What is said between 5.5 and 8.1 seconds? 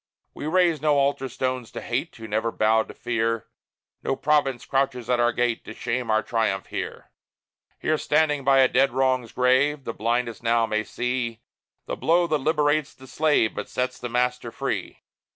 To shame our triumph here. Here